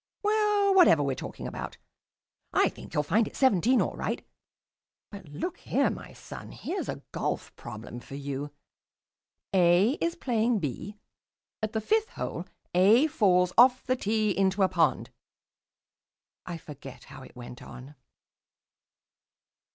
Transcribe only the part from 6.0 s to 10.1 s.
son, here's a golf problem for you. A